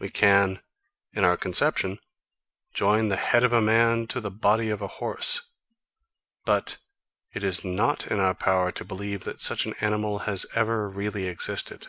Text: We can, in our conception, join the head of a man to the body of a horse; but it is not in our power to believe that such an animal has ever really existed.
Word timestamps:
We 0.00 0.08
can, 0.08 0.60
in 1.12 1.22
our 1.22 1.36
conception, 1.36 2.00
join 2.74 3.06
the 3.06 3.14
head 3.14 3.44
of 3.44 3.52
a 3.52 3.62
man 3.62 4.08
to 4.08 4.20
the 4.20 4.28
body 4.28 4.68
of 4.68 4.82
a 4.82 4.88
horse; 4.98 5.40
but 6.44 6.78
it 7.32 7.44
is 7.44 7.64
not 7.64 8.08
in 8.08 8.18
our 8.18 8.34
power 8.34 8.72
to 8.72 8.84
believe 8.84 9.22
that 9.22 9.40
such 9.40 9.66
an 9.66 9.74
animal 9.74 10.18
has 10.26 10.44
ever 10.56 10.88
really 10.88 11.28
existed. 11.28 11.86